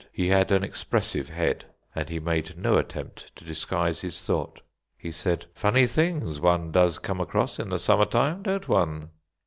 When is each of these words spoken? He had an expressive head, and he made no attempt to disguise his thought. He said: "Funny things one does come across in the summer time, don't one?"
He 0.11 0.29
had 0.29 0.51
an 0.51 0.63
expressive 0.63 1.29
head, 1.29 1.65
and 1.93 2.09
he 2.09 2.19
made 2.19 2.57
no 2.57 2.75
attempt 2.77 3.35
to 3.35 3.45
disguise 3.45 4.01
his 4.01 4.19
thought. 4.19 4.61
He 4.97 5.11
said: 5.11 5.45
"Funny 5.53 5.85
things 5.85 6.39
one 6.41 6.71
does 6.71 6.97
come 6.97 7.21
across 7.21 7.59
in 7.59 7.69
the 7.69 7.77
summer 7.77 8.05
time, 8.05 8.41
don't 8.41 8.67
one?" 8.67 9.11